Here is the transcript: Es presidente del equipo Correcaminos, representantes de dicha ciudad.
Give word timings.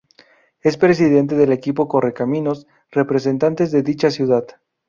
Es 0.61 0.77
presidente 0.77 1.35
del 1.35 1.51
equipo 1.51 1.87
Correcaminos, 1.87 2.65
representantes 2.89 3.71
de 3.71 3.83
dicha 3.83 4.09
ciudad. 4.09 4.47